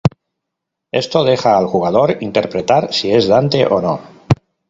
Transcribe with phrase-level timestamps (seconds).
[0.91, 3.99] Esto deja al jugador interpretar si es Dante o no.